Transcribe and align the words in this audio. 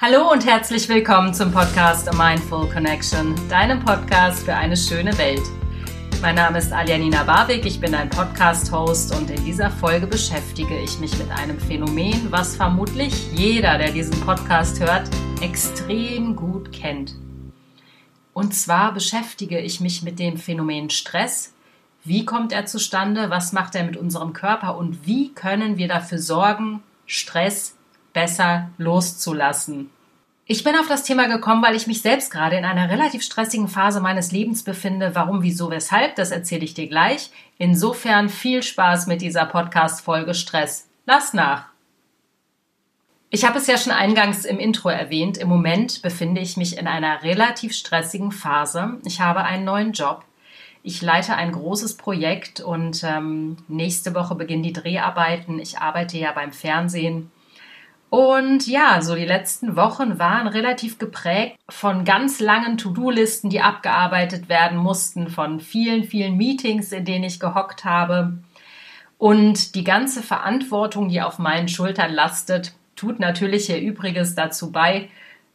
Hallo 0.00 0.30
und 0.30 0.46
herzlich 0.46 0.88
willkommen 0.88 1.34
zum 1.34 1.50
Podcast 1.50 2.08
A 2.08 2.14
Mindful 2.14 2.68
Connection, 2.68 3.34
deinem 3.48 3.80
Podcast 3.80 4.44
für 4.44 4.54
eine 4.54 4.76
schöne 4.76 5.18
Welt. 5.18 5.42
Mein 6.22 6.36
Name 6.36 6.58
ist 6.58 6.72
Aljanina 6.72 7.24
Barwig, 7.24 7.66
ich 7.66 7.80
bin 7.80 7.96
ein 7.96 8.08
Podcast-Host 8.08 9.12
und 9.16 9.28
in 9.28 9.44
dieser 9.44 9.72
Folge 9.72 10.06
beschäftige 10.06 10.78
ich 10.78 11.00
mich 11.00 11.18
mit 11.18 11.28
einem 11.32 11.58
Phänomen, 11.58 12.30
was 12.30 12.54
vermutlich 12.54 13.32
jeder, 13.32 13.76
der 13.76 13.90
diesen 13.90 14.20
Podcast 14.20 14.78
hört, 14.78 15.10
extrem 15.40 16.36
gut 16.36 16.70
kennt. 16.70 17.16
Und 18.32 18.54
zwar 18.54 18.94
beschäftige 18.94 19.58
ich 19.58 19.80
mich 19.80 20.04
mit 20.04 20.20
dem 20.20 20.36
Phänomen 20.36 20.90
Stress. 20.90 21.54
Wie 22.04 22.24
kommt 22.24 22.52
er 22.52 22.66
zustande? 22.66 23.30
Was 23.30 23.52
macht 23.52 23.74
er 23.74 23.82
mit 23.82 23.96
unserem 23.96 24.32
Körper? 24.32 24.76
Und 24.76 25.08
wie 25.08 25.34
können 25.34 25.76
wir 25.76 25.88
dafür 25.88 26.18
sorgen, 26.18 26.84
Stress 27.04 27.74
besser 28.12 28.70
loszulassen. 28.78 29.90
Ich 30.50 30.64
bin 30.64 30.74
auf 30.76 30.88
das 30.88 31.02
Thema 31.02 31.28
gekommen, 31.28 31.62
weil 31.62 31.76
ich 31.76 31.86
mich 31.86 32.00
selbst 32.00 32.30
gerade 32.30 32.56
in 32.56 32.64
einer 32.64 32.88
relativ 32.88 33.22
stressigen 33.22 33.68
Phase 33.68 34.00
meines 34.00 34.32
Lebens 34.32 34.62
befinde. 34.62 35.14
Warum, 35.14 35.42
wieso, 35.42 35.70
weshalb, 35.70 36.16
das 36.16 36.30
erzähle 36.30 36.64
ich 36.64 36.72
dir 36.72 36.88
gleich. 36.88 37.30
Insofern 37.58 38.30
viel 38.30 38.62
Spaß 38.62 39.08
mit 39.08 39.20
dieser 39.20 39.44
Podcast-Folge 39.44 40.32
Stress. 40.32 40.88
Lass 41.04 41.34
nach. 41.34 41.66
Ich 43.28 43.44
habe 43.44 43.58
es 43.58 43.66
ja 43.66 43.76
schon 43.76 43.92
eingangs 43.92 44.46
im 44.46 44.58
Intro 44.58 44.88
erwähnt. 44.88 45.36
Im 45.36 45.48
Moment 45.48 46.00
befinde 46.00 46.40
ich 46.40 46.56
mich 46.56 46.78
in 46.78 46.86
einer 46.86 47.22
relativ 47.22 47.74
stressigen 47.74 48.32
Phase. 48.32 48.96
Ich 49.04 49.20
habe 49.20 49.44
einen 49.44 49.66
neuen 49.66 49.92
Job. 49.92 50.24
Ich 50.82 51.02
leite 51.02 51.34
ein 51.34 51.52
großes 51.52 51.98
Projekt 51.98 52.60
und 52.60 53.04
ähm, 53.04 53.58
nächste 53.68 54.14
Woche 54.14 54.34
beginnen 54.34 54.62
die 54.62 54.72
Dreharbeiten. 54.72 55.58
Ich 55.58 55.76
arbeite 55.76 56.16
ja 56.16 56.32
beim 56.32 56.52
Fernsehen 56.52 57.30
und 58.10 58.66
ja, 58.66 59.02
so 59.02 59.14
die 59.14 59.26
letzten 59.26 59.76
Wochen 59.76 60.18
waren 60.18 60.46
relativ 60.46 60.98
geprägt 60.98 61.58
von 61.68 62.04
ganz 62.04 62.40
langen 62.40 62.78
To-Do-Listen, 62.78 63.50
die 63.50 63.60
abgearbeitet 63.60 64.48
werden 64.48 64.78
mussten, 64.78 65.28
von 65.28 65.60
vielen, 65.60 66.04
vielen 66.04 66.36
Meetings, 66.36 66.92
in 66.92 67.04
denen 67.04 67.24
ich 67.24 67.38
gehockt 67.38 67.84
habe. 67.84 68.38
Und 69.18 69.74
die 69.74 69.84
ganze 69.84 70.22
Verantwortung, 70.22 71.08
die 71.10 71.20
auf 71.20 71.38
meinen 71.38 71.68
Schultern 71.68 72.12
lastet, 72.12 72.72
tut 72.96 73.20
natürlich 73.20 73.68
ihr 73.68 73.80
Übriges 73.80 74.34
dazu 74.34 74.72
bei, 74.72 75.10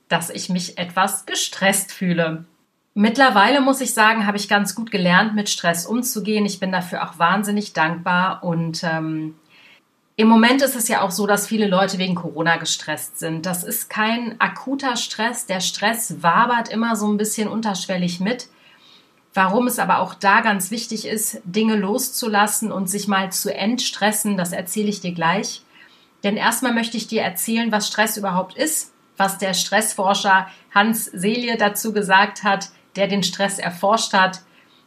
dass 0.08 0.30
ich 0.30 0.50
mich 0.50 0.78
etwas 0.78 1.26
gestresst 1.26 1.92
fühle. 1.92 2.46
Mittlerweile 2.94 3.62
muss 3.62 3.81
ich 3.81 3.96
sagen, 3.96 4.28
habe 4.28 4.38
ich 4.38 4.48
ganz 4.48 4.76
gut 4.76 4.92
gelernt, 4.92 5.34
mit 5.34 5.50
Stress 5.50 5.88
umzugehen. 5.88 6.46
Ich 6.46 6.59
bin 6.59 6.72
dafür 6.72 7.04
auch 7.04 7.18
wahnsinnig 7.18 7.74
dankbar 7.74 8.44
und 8.44 8.84
ähm, 8.84 9.34
im 10.16 10.28
Moment 10.28 10.61
ist 10.61 10.75
es 10.75 10.88
ja 10.88 11.02
auch 11.02 11.11
so, 11.11 11.25
dass 11.25 11.47
viele 11.47 11.67
Leute 11.67 11.97
wegen 11.97 12.14
Corona 12.14 12.58
gestresst 12.58 13.17
sind. 13.17 13.45
Das 13.47 13.64
ist 13.64 13.89
kein 13.89 14.39
akuter 14.39 14.95
Stress. 14.95 15.47
Der 15.47 15.59
Stress 15.59 16.22
wabert 16.22 16.69
immer 16.69 16.95
so 16.95 17.11
ein 17.11 17.17
bisschen 17.17 17.47
unterschwellig 17.47 18.19
mit. 18.19 18.47
Warum 19.34 19.66
es 19.66 19.80
aber 19.80 19.97
auch 19.97 20.14
da 20.14 20.41
ganz 20.41 20.69
wichtig 20.69 21.08
ist, 21.08 21.41
Dinge 21.44 21.75
loszulassen 21.75 22.72
und 22.72 22.88
sich 22.88 23.08
mal 23.08 23.31
zu 23.31 23.52
entstressen, 23.52 24.38
das 24.38 24.52
erzähle 24.52 24.89
ich 24.89 25.02
dir 25.02 25.14
gleich. 25.14 25.64
Denn 26.23 26.38
erstmal 26.38 26.73
möchte 26.73 26.97
ich 26.97 27.08
dir 27.08 27.23
erzählen, 27.23 27.72
was 27.72 27.88
Stress 27.88 28.16
überhaupt 28.16 28.56
ist, 28.56 28.94
was 29.17 29.39
der 29.39 29.56
Stressforscher 29.56 30.47
Hans 30.75 31.06
Selye 31.06 31.58
dazu 31.58 31.91
gesagt 31.91 32.44
hat, 32.44 32.69
der 32.95 33.08
den 33.08 33.23
Stress 33.23 33.58
erforscht 33.58 34.14
hat 34.14 34.41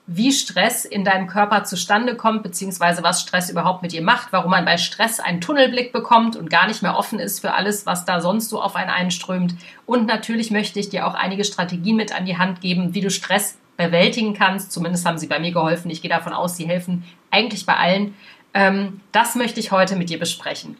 wie 0.07 0.33
Stress 0.33 0.85
in 0.85 1.05
deinem 1.05 1.27
Körper 1.27 1.65
zustande 1.65 2.15
kommt, 2.15 2.45
beziehungsweise 2.45 3.03
was 3.03 3.23
Stress 3.23 3.51
überhaupt 3.51 3.83
mit 3.83 3.93
dir 3.93 4.03
macht, 4.03 4.33
warum 4.33 4.53
man 4.53 4.65
bei 4.65 4.79
Stress 4.79 5.19
einen 5.19 5.41
Tunnelblick 5.41 5.93
bekommt 5.93 6.37
und 6.37 6.49
gar 6.49 6.69
nicht 6.69 6.83
mehr 6.83 6.97
offen 6.97 7.19
ist 7.19 7.41
für 7.41 7.55
alles, 7.55 7.87
was 7.87 8.05
da 8.05 8.21
sonst 8.21 8.51
so 8.51 8.62
auf 8.62 8.77
einen 8.77 8.91
einströmt. 8.91 9.57
Und 9.84 10.07
natürlich 10.07 10.53
möchte 10.53 10.79
ich 10.79 10.89
dir 10.89 11.09
auch 11.09 11.15
einige 11.15 11.45
Strategien 11.45 11.97
mit 11.97 12.15
an 12.15 12.25
die 12.25 12.39
Hand 12.39 12.61
geben, 12.61 12.95
wie 12.95 13.01
du 13.01 13.11
Stress 13.11 13.59
bewältigen 13.77 14.34
kannst. 14.34 14.71
Zumindest 14.71 15.05
haben 15.07 15.19
sie 15.19 15.27
bei 15.27 15.41
mir 15.41 15.53
geholfen. 15.53 15.91
Ich 15.91 16.03
gehe 16.03 16.11
davon 16.11 16.33
aus, 16.33 16.57
sie 16.57 16.69
helfen 16.69 17.05
eigentlich 17.33 17.66
bei 17.66 17.77
allen. 17.77 18.15
Ähm, 18.55 19.00
das 19.11 19.34
möchte 19.34 19.59
ich 19.59 19.72
heute 19.72 19.97
mit 19.97 20.09
dir 20.09 20.21
besprechen. 20.21 20.77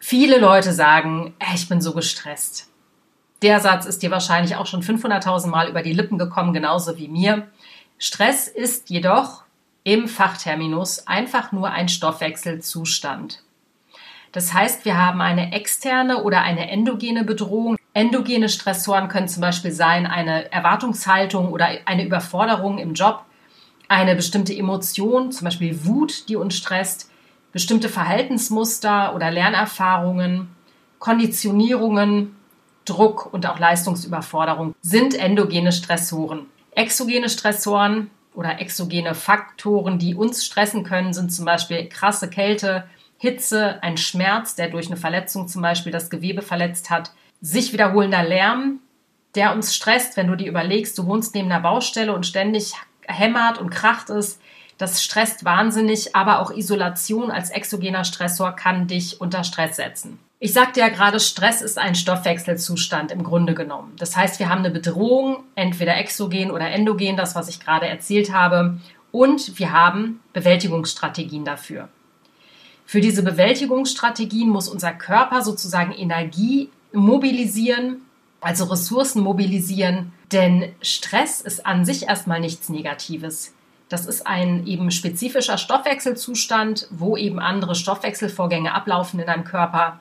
Viele 0.00 0.38
Leute 0.38 0.72
sagen, 0.72 1.34
ich 1.54 1.68
bin 1.68 1.80
so 1.80 1.94
gestresst. 1.94 2.68
Der 3.42 3.60
Satz 3.60 3.86
ist 3.86 4.02
dir 4.02 4.10
wahrscheinlich 4.10 4.56
auch 4.56 4.66
schon 4.66 4.82
500.000 4.82 5.46
Mal 5.46 5.68
über 5.68 5.82
die 5.82 5.92
Lippen 5.92 6.18
gekommen, 6.18 6.52
genauso 6.52 6.98
wie 6.98 7.08
mir. 7.08 7.46
Stress 7.98 8.48
ist 8.48 8.90
jedoch 8.90 9.44
im 9.84 10.08
Fachterminus 10.08 11.06
einfach 11.06 11.52
nur 11.52 11.70
ein 11.70 11.88
Stoffwechselzustand. 11.88 13.42
Das 14.32 14.52
heißt, 14.52 14.84
wir 14.84 14.98
haben 14.98 15.20
eine 15.20 15.52
externe 15.52 16.24
oder 16.24 16.42
eine 16.42 16.68
endogene 16.68 17.22
Bedrohung. 17.22 17.76
Endogene 17.92 18.48
Stressoren 18.48 19.08
können 19.08 19.28
zum 19.28 19.42
Beispiel 19.42 19.70
sein 19.70 20.06
eine 20.06 20.50
Erwartungshaltung 20.50 21.52
oder 21.52 21.68
eine 21.84 22.04
Überforderung 22.04 22.78
im 22.78 22.94
Job, 22.94 23.24
eine 23.86 24.16
bestimmte 24.16 24.56
Emotion, 24.56 25.30
zum 25.30 25.44
Beispiel 25.44 25.84
Wut, 25.84 26.28
die 26.28 26.34
uns 26.34 26.56
stresst, 26.56 27.10
bestimmte 27.52 27.88
Verhaltensmuster 27.88 29.14
oder 29.14 29.30
Lernerfahrungen, 29.30 30.48
Konditionierungen, 30.98 32.34
Druck 32.84 33.32
und 33.32 33.46
auch 33.46 33.60
Leistungsüberforderung 33.60 34.74
sind 34.82 35.14
endogene 35.14 35.70
Stressoren. 35.70 36.46
Exogene 36.74 37.28
Stressoren 37.28 38.10
oder 38.34 38.60
exogene 38.60 39.14
Faktoren, 39.14 39.98
die 39.98 40.14
uns 40.14 40.44
stressen 40.44 40.84
können, 40.84 41.12
sind 41.12 41.32
zum 41.32 41.44
Beispiel 41.44 41.88
krasse 41.88 42.28
Kälte, 42.28 42.84
Hitze, 43.16 43.82
ein 43.82 43.96
Schmerz, 43.96 44.54
der 44.54 44.68
durch 44.68 44.88
eine 44.88 44.96
Verletzung 44.96 45.48
zum 45.48 45.62
Beispiel 45.62 45.92
das 45.92 46.10
Gewebe 46.10 46.42
verletzt 46.42 46.90
hat, 46.90 47.12
sich 47.40 47.72
wiederholender 47.72 48.22
Lärm, 48.22 48.80
der 49.34 49.52
uns 49.52 49.74
stresst, 49.74 50.16
wenn 50.16 50.26
du 50.26 50.36
dir 50.36 50.48
überlegst, 50.48 50.98
du 50.98 51.06
wohnst 51.06 51.34
neben 51.34 51.50
einer 51.50 51.60
Baustelle 51.60 52.14
und 52.14 52.26
ständig 52.26 52.74
hämmert 53.06 53.58
und 53.58 53.70
kracht 53.70 54.10
es. 54.10 54.38
Das 54.78 55.02
stresst 55.02 55.44
wahnsinnig, 55.44 56.16
aber 56.16 56.40
auch 56.40 56.50
Isolation 56.50 57.30
als 57.30 57.50
exogener 57.50 58.04
Stressor 58.04 58.52
kann 58.52 58.88
dich 58.88 59.20
unter 59.20 59.44
Stress 59.44 59.76
setzen. 59.76 60.18
Ich 60.44 60.52
sagte 60.52 60.80
ja 60.80 60.90
gerade, 60.90 61.20
Stress 61.20 61.62
ist 61.62 61.78
ein 61.78 61.94
Stoffwechselzustand 61.94 63.10
im 63.10 63.24
Grunde 63.24 63.54
genommen. 63.54 63.94
Das 63.96 64.14
heißt, 64.14 64.38
wir 64.38 64.50
haben 64.50 64.58
eine 64.58 64.70
Bedrohung, 64.70 65.38
entweder 65.54 65.96
exogen 65.96 66.50
oder 66.50 66.70
endogen, 66.70 67.16
das, 67.16 67.34
was 67.34 67.48
ich 67.48 67.60
gerade 67.60 67.86
erzählt 67.86 68.30
habe, 68.30 68.78
und 69.10 69.58
wir 69.58 69.72
haben 69.72 70.20
Bewältigungsstrategien 70.34 71.46
dafür. 71.46 71.88
Für 72.84 73.00
diese 73.00 73.22
Bewältigungsstrategien 73.22 74.50
muss 74.50 74.68
unser 74.68 74.92
Körper 74.92 75.40
sozusagen 75.40 75.92
Energie 75.92 76.68
mobilisieren, 76.92 78.02
also 78.42 78.64
Ressourcen 78.64 79.22
mobilisieren, 79.22 80.12
denn 80.30 80.74
Stress 80.82 81.40
ist 81.40 81.64
an 81.64 81.86
sich 81.86 82.06
erstmal 82.06 82.40
nichts 82.40 82.68
Negatives. 82.68 83.54
Das 83.88 84.04
ist 84.04 84.26
ein 84.26 84.66
eben 84.66 84.90
spezifischer 84.90 85.56
Stoffwechselzustand, 85.56 86.86
wo 86.90 87.16
eben 87.16 87.40
andere 87.40 87.74
Stoffwechselvorgänge 87.74 88.74
ablaufen 88.74 89.20
in 89.20 89.26
deinem 89.26 89.44
Körper 89.44 90.00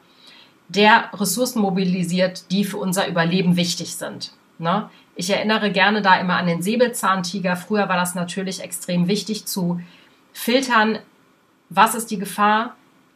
der 0.76 1.10
Ressourcen 1.14 1.62
mobilisiert, 1.62 2.52
die 2.52 2.66
für 2.66 2.78
unser 2.78 3.08
Überleben 3.08 3.56
wichtig 3.56 3.96
sind. 3.96 4.34
Ne? 4.58 4.90
Ich 5.16 5.30
erinnere 5.30 5.72
gerne 5.72 6.02
da 6.02 6.20
immer 6.20 6.38
an 6.38 6.48
den 6.48 6.62
Säbelzahntiger. 6.62 7.56
Früher 7.56 7.90
war 7.90 7.98
das 7.98 8.16
natürlich 8.16 8.62
extrem 8.62 9.08
wichtig 9.08 9.46
zu 9.46 9.80
filtern, 10.34 11.00
was 11.70 11.96
ist 11.96 12.12
die 12.12 12.20
Gefahr, 12.20 12.76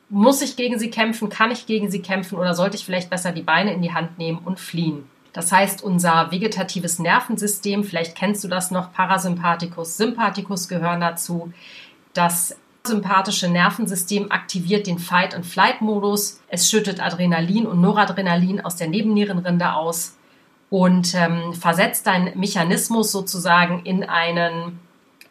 muss 0.10 0.42
ich 0.42 0.56
gegen 0.56 0.80
sie 0.80 0.90
kämpfen, 0.90 1.30
kann 1.30 1.52
ich 1.52 1.66
gegen 1.66 1.92
sie 1.92 2.02
kämpfen 2.02 2.38
oder 2.38 2.54
sollte 2.54 2.78
ich 2.78 2.86
vielleicht 2.86 3.10
besser 3.10 3.32
die 3.32 3.42
Beine 3.42 3.74
in 3.74 3.82
die 3.82 3.94
Hand 3.94 4.18
nehmen 4.18 4.40
und 4.44 4.60
fliehen. 4.60 5.04
Das 5.34 5.52
heißt, 5.52 5.84
unser 5.84 6.32
vegetatives 6.32 6.98
Nervensystem, 6.98 7.84
vielleicht 7.84 8.16
kennst 8.16 8.44
du 8.44 8.48
das 8.48 8.72
noch, 8.72 8.94
Parasympathikus, 8.94 9.98
Sympathikus 9.98 10.68
gehören 10.68 11.02
dazu. 11.02 11.52
Das 12.14 12.56
sympathische 12.88 13.48
Nervensystem 13.48 14.32
aktiviert 14.32 14.88
den 14.88 14.98
Fight- 14.98 15.36
and 15.36 15.46
Flight-Modus. 15.46 16.42
Es 16.48 16.70
schüttet 16.70 17.00
Adrenalin 17.00 17.68
und 17.68 17.82
Noradrenalin 17.82 18.62
aus 18.62 18.78
der 18.78 18.88
Nebennierenrinde 18.88 19.74
aus 19.74 20.16
und 20.70 21.14
ähm, 21.14 21.54
versetzt 21.54 22.08
deinen 22.08 22.38
Mechanismus 22.40 23.12
sozusagen 23.12 23.82
in 23.84 24.04
einen 24.04 24.80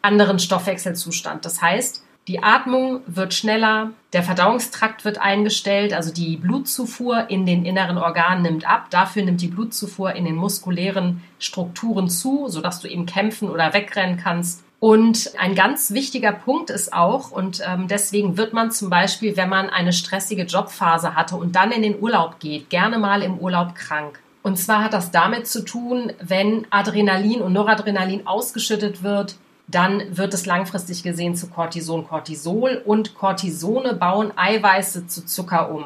anderen 0.01 0.39
Stoffwechselzustand. 0.39 1.43
Das 1.43 1.61
heißt, 1.61 2.03
die 2.27 2.43
Atmung 2.43 3.01
wird 3.07 3.33
schneller, 3.33 3.91
der 4.11 4.21
Verdauungstrakt 4.21 5.05
wird 5.05 5.17
eingestellt, 5.17 5.93
also 5.93 6.11
die 6.11 6.35
Blutzufuhr 6.35 7.29
in 7.29 7.45
den 7.45 7.65
inneren 7.65 7.97
Organen 7.97 8.41
nimmt 8.41 8.69
ab. 8.69 8.89
Dafür 8.89 9.23
nimmt 9.23 9.41
die 9.41 9.47
Blutzufuhr 9.47 10.13
in 10.13 10.25
den 10.25 10.35
muskulären 10.35 11.23
Strukturen 11.39 12.09
zu, 12.09 12.49
sodass 12.49 12.81
du 12.81 12.89
eben 12.89 13.05
kämpfen 13.05 13.49
oder 13.49 13.73
wegrennen 13.73 14.17
kannst. 14.17 14.65
Und 14.79 15.31
ein 15.39 15.55
ganz 15.55 15.91
wichtiger 15.91 16.31
Punkt 16.31 16.69
ist 16.69 16.93
auch, 16.93 17.31
und 17.31 17.61
ähm, 17.65 17.87
deswegen 17.87 18.37
wird 18.37 18.53
man 18.53 18.71
zum 18.71 18.91
Beispiel, 18.91 19.35
wenn 19.35 19.49
man 19.49 19.69
eine 19.69 19.91
stressige 19.91 20.43
Jobphase 20.43 21.15
hatte 21.15 21.35
und 21.35 21.55
dann 21.55 21.71
in 21.71 21.81
den 21.81 21.99
Urlaub 21.99 22.39
geht, 22.39 22.69
gerne 22.69 22.99
mal 22.99 23.23
im 23.23 23.39
Urlaub 23.39 23.73
krank. 23.73 24.19
Und 24.43 24.57
zwar 24.57 24.83
hat 24.83 24.93
das 24.93 25.09
damit 25.11 25.47
zu 25.47 25.65
tun, 25.65 26.13
wenn 26.21 26.67
Adrenalin 26.69 27.41
und 27.41 27.53
Noradrenalin 27.53 28.27
ausgeschüttet 28.27 29.01
wird, 29.01 29.35
dann 29.67 30.15
wird 30.15 30.33
es 30.33 30.45
langfristig 30.45 31.03
gesehen 31.03 31.35
zu 31.35 31.49
Cortison, 31.49 32.07
Cortisol 32.07 32.81
und 32.85 33.15
Cortisone 33.15 33.95
bauen 33.95 34.31
Eiweiße 34.37 35.07
zu 35.07 35.25
Zucker 35.25 35.71
um, 35.71 35.85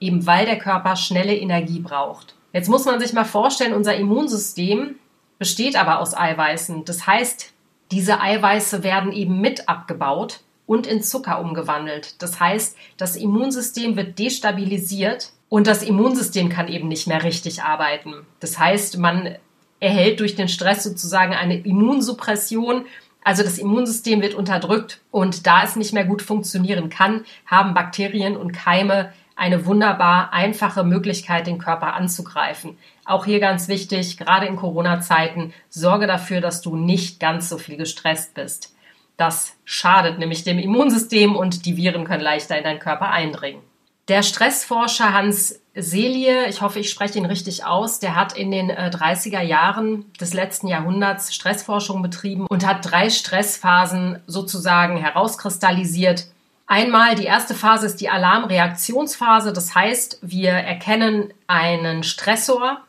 eben 0.00 0.26
weil 0.26 0.46
der 0.46 0.58
Körper 0.58 0.94
schnelle 0.96 1.34
Energie 1.34 1.80
braucht. 1.80 2.34
Jetzt 2.52 2.68
muss 2.68 2.84
man 2.84 3.00
sich 3.00 3.12
mal 3.14 3.24
vorstellen, 3.24 3.74
unser 3.74 3.96
Immunsystem 3.96 4.94
besteht 5.38 5.76
aber 5.76 5.98
aus 5.98 6.16
Eiweißen. 6.16 6.84
Das 6.84 7.06
heißt, 7.06 7.52
diese 7.90 8.20
Eiweiße 8.20 8.82
werden 8.82 9.12
eben 9.12 9.40
mit 9.40 9.68
abgebaut 9.68 10.40
und 10.66 10.86
in 10.86 11.02
Zucker 11.02 11.40
umgewandelt. 11.40 12.20
Das 12.22 12.38
heißt, 12.38 12.76
das 12.96 13.16
Immunsystem 13.16 13.96
wird 13.96 14.18
destabilisiert 14.18 15.32
und 15.48 15.66
das 15.66 15.82
Immunsystem 15.82 16.50
kann 16.50 16.68
eben 16.68 16.88
nicht 16.88 17.06
mehr 17.06 17.22
richtig 17.22 17.62
arbeiten. 17.62 18.26
Das 18.40 18.58
heißt, 18.58 18.98
man 18.98 19.36
erhält 19.80 20.20
durch 20.20 20.34
den 20.34 20.48
Stress 20.48 20.84
sozusagen 20.84 21.32
eine 21.32 21.58
Immunsuppression. 21.58 22.84
Also 23.24 23.42
das 23.42 23.58
Immunsystem 23.58 24.20
wird 24.20 24.34
unterdrückt 24.34 25.00
und 25.10 25.46
da 25.46 25.62
es 25.62 25.76
nicht 25.76 25.92
mehr 25.92 26.04
gut 26.04 26.22
funktionieren 26.22 26.90
kann, 26.90 27.24
haben 27.46 27.74
Bakterien 27.74 28.36
und 28.36 28.52
Keime 28.52 29.12
eine 29.38 29.66
wunderbar 29.66 30.32
einfache 30.32 30.84
Möglichkeit, 30.84 31.46
den 31.46 31.58
Körper 31.58 31.94
anzugreifen. 31.94 32.76
Auch 33.04 33.24
hier 33.24 33.40
ganz 33.40 33.68
wichtig, 33.68 34.18
gerade 34.18 34.46
in 34.46 34.56
Corona-Zeiten, 34.56 35.54
sorge 35.68 36.06
dafür, 36.06 36.40
dass 36.40 36.60
du 36.60 36.76
nicht 36.76 37.20
ganz 37.20 37.48
so 37.48 37.56
viel 37.56 37.76
gestresst 37.76 38.34
bist. 38.34 38.74
Das 39.16 39.56
schadet 39.64 40.18
nämlich 40.18 40.44
dem 40.44 40.58
Immunsystem 40.58 41.36
und 41.36 41.66
die 41.66 41.76
Viren 41.76 42.04
können 42.04 42.22
leichter 42.22 42.58
in 42.58 42.64
deinen 42.64 42.78
Körper 42.80 43.10
eindringen. 43.10 43.62
Der 44.08 44.22
Stressforscher 44.22 45.12
Hans 45.12 45.60
Selie, 45.74 46.48
ich 46.48 46.62
hoffe, 46.62 46.80
ich 46.80 46.90
spreche 46.90 47.18
ihn 47.18 47.26
richtig 47.26 47.64
aus, 47.64 48.00
der 48.00 48.16
hat 48.16 48.36
in 48.36 48.50
den 48.50 48.70
äh, 48.70 48.90
30er 48.92 49.42
Jahren 49.42 50.10
des 50.20 50.34
letzten 50.34 50.66
Jahrhunderts 50.66 51.34
Stressforschung 51.34 52.02
betrieben 52.02 52.46
und 52.48 52.66
hat 52.66 52.90
drei 52.90 53.10
Stressphasen 53.10 54.18
sozusagen 54.26 54.96
herauskristallisiert. 54.96 56.26
Einmal 56.70 57.14
die 57.14 57.24
erste 57.24 57.54
Phase 57.54 57.86
ist 57.86 58.02
die 58.02 58.10
Alarmreaktionsphase, 58.10 59.54
das 59.54 59.74
heißt, 59.74 60.18
wir 60.20 60.50
erkennen 60.50 61.32
einen 61.46 62.02
Stressor 62.02 62.82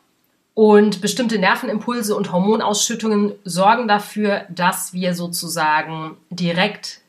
und 0.52 1.00
bestimmte 1.00 1.38
Nervenimpulse 1.38 2.14
und 2.14 2.30
Hormonausschüttungen 2.30 3.32
sorgen 3.44 3.88
dafür, 3.88 4.44
dass 4.50 4.92
wir 4.92 5.14
sozusagen 5.14 6.18
direkt 6.28 7.00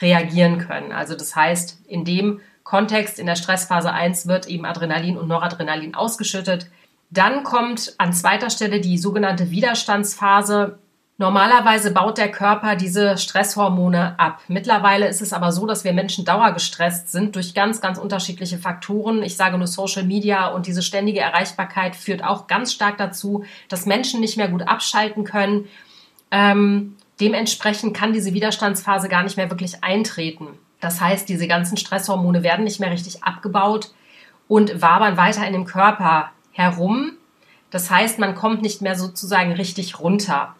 reagieren 0.00 0.58
können. 0.58 0.92
Also 0.92 1.16
das 1.16 1.34
heißt, 1.34 1.80
in 1.88 2.04
dem 2.04 2.40
Kontext 2.62 3.18
in 3.18 3.26
der 3.26 3.34
Stressphase 3.34 3.92
1 3.92 4.28
wird 4.28 4.46
eben 4.46 4.64
Adrenalin 4.64 5.18
und 5.18 5.26
Noradrenalin 5.26 5.96
ausgeschüttet. 5.96 6.68
Dann 7.10 7.42
kommt 7.42 7.96
an 7.98 8.12
zweiter 8.12 8.48
Stelle 8.48 8.80
die 8.80 8.96
sogenannte 8.96 9.50
Widerstandsphase. 9.50 10.78
Normalerweise 11.22 11.92
baut 11.92 12.18
der 12.18 12.32
Körper 12.32 12.74
diese 12.74 13.16
Stresshormone 13.16 14.18
ab. 14.18 14.40
Mittlerweile 14.48 15.06
ist 15.06 15.22
es 15.22 15.32
aber 15.32 15.52
so, 15.52 15.66
dass 15.66 15.84
wir 15.84 15.92
Menschen 15.92 16.24
dauergestresst 16.24 17.12
sind 17.12 17.36
durch 17.36 17.54
ganz, 17.54 17.80
ganz 17.80 17.96
unterschiedliche 17.96 18.58
Faktoren. 18.58 19.22
Ich 19.22 19.36
sage 19.36 19.56
nur 19.56 19.68
Social 19.68 20.02
Media 20.02 20.48
und 20.48 20.66
diese 20.66 20.82
ständige 20.82 21.20
Erreichbarkeit 21.20 21.94
führt 21.94 22.24
auch 22.24 22.48
ganz 22.48 22.72
stark 22.72 22.98
dazu, 22.98 23.44
dass 23.68 23.86
Menschen 23.86 24.18
nicht 24.18 24.36
mehr 24.36 24.48
gut 24.48 24.62
abschalten 24.62 25.22
können. 25.22 25.68
Ähm, 26.32 26.96
dementsprechend 27.20 27.96
kann 27.96 28.12
diese 28.12 28.34
Widerstandsphase 28.34 29.08
gar 29.08 29.22
nicht 29.22 29.36
mehr 29.36 29.48
wirklich 29.48 29.84
eintreten. 29.84 30.48
Das 30.80 31.00
heißt, 31.00 31.28
diese 31.28 31.46
ganzen 31.46 31.76
Stresshormone 31.76 32.42
werden 32.42 32.64
nicht 32.64 32.80
mehr 32.80 32.90
richtig 32.90 33.22
abgebaut 33.22 33.92
und 34.48 34.82
wabern 34.82 35.16
weiter 35.16 35.46
in 35.46 35.52
dem 35.52 35.66
Körper 35.66 36.32
herum. 36.50 37.12
Das 37.70 37.92
heißt, 37.92 38.18
man 38.18 38.34
kommt 38.34 38.60
nicht 38.60 38.82
mehr 38.82 38.96
sozusagen 38.96 39.52
richtig 39.52 40.00
runter. 40.00 40.56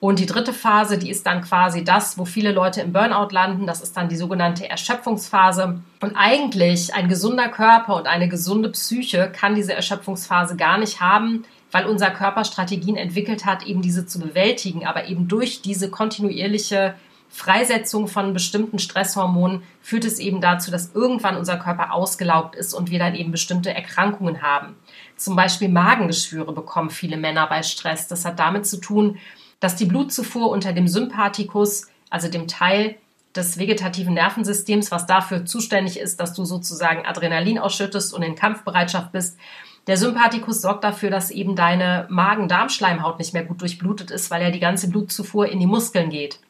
Und 0.00 0.18
die 0.18 0.26
dritte 0.26 0.54
Phase, 0.54 0.96
die 0.96 1.10
ist 1.10 1.26
dann 1.26 1.42
quasi 1.42 1.84
das, 1.84 2.16
wo 2.16 2.24
viele 2.24 2.52
Leute 2.52 2.80
im 2.80 2.92
Burnout 2.92 3.28
landen. 3.32 3.66
Das 3.66 3.82
ist 3.82 3.94
dann 3.98 4.08
die 4.08 4.16
sogenannte 4.16 4.68
Erschöpfungsphase. 4.68 5.80
Und 6.00 6.16
eigentlich 6.16 6.94
ein 6.94 7.08
gesunder 7.08 7.48
Körper 7.48 7.96
und 7.96 8.06
eine 8.06 8.28
gesunde 8.28 8.70
Psyche 8.70 9.30
kann 9.30 9.54
diese 9.54 9.74
Erschöpfungsphase 9.74 10.56
gar 10.56 10.78
nicht 10.78 11.02
haben, 11.02 11.44
weil 11.70 11.84
unser 11.84 12.10
Körper 12.10 12.44
Strategien 12.44 12.96
entwickelt 12.96 13.44
hat, 13.44 13.64
eben 13.64 13.82
diese 13.82 14.06
zu 14.06 14.18
bewältigen. 14.18 14.86
Aber 14.86 15.06
eben 15.06 15.28
durch 15.28 15.60
diese 15.60 15.90
kontinuierliche 15.90 16.94
Freisetzung 17.28 18.08
von 18.08 18.32
bestimmten 18.32 18.78
Stresshormonen 18.78 19.62
führt 19.82 20.06
es 20.06 20.18
eben 20.18 20.40
dazu, 20.40 20.70
dass 20.70 20.94
irgendwann 20.94 21.36
unser 21.36 21.58
Körper 21.58 21.92
ausgelaugt 21.92 22.56
ist 22.56 22.72
und 22.72 22.90
wir 22.90 22.98
dann 22.98 23.14
eben 23.14 23.32
bestimmte 23.32 23.72
Erkrankungen 23.72 24.40
haben. 24.40 24.76
Zum 25.16 25.36
Beispiel 25.36 25.68
Magengeschwüre 25.68 26.52
bekommen 26.52 26.88
viele 26.88 27.18
Männer 27.18 27.46
bei 27.46 27.62
Stress. 27.62 28.08
Das 28.08 28.24
hat 28.24 28.38
damit 28.38 28.66
zu 28.66 28.78
tun, 28.78 29.18
dass 29.60 29.76
die 29.76 29.84
Blutzufuhr 29.84 30.50
unter 30.50 30.72
dem 30.72 30.88
Sympathikus, 30.88 31.86
also 32.08 32.28
dem 32.28 32.48
Teil 32.48 32.96
des 33.36 33.58
vegetativen 33.58 34.14
Nervensystems, 34.14 34.90
was 34.90 35.06
dafür 35.06 35.44
zuständig 35.46 35.98
ist, 35.98 36.18
dass 36.18 36.34
du 36.34 36.44
sozusagen 36.44 37.06
Adrenalin 37.06 37.58
ausschüttest 37.58 38.12
und 38.12 38.22
in 38.22 38.34
Kampfbereitschaft 38.34 39.12
bist. 39.12 39.38
Der 39.86 39.96
Sympathikus 39.96 40.60
sorgt 40.62 40.84
dafür, 40.84 41.10
dass 41.10 41.30
eben 41.30 41.56
deine 41.56 42.06
Magen-Darm-Schleimhaut 42.10 43.18
nicht 43.18 43.32
mehr 43.32 43.44
gut 43.44 43.60
durchblutet 43.60 44.10
ist, 44.10 44.30
weil 44.30 44.42
ja 44.42 44.50
die 44.50 44.60
ganze 44.60 44.90
Blutzufuhr 44.90 45.48
in 45.48 45.60
die 45.60 45.66
Muskeln 45.66 46.10
geht. 46.10 46.40